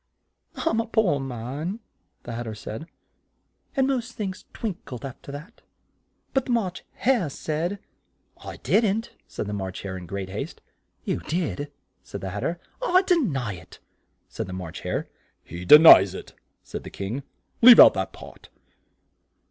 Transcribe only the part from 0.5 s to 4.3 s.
"I'm a poor man," the Hat ter went on, "and most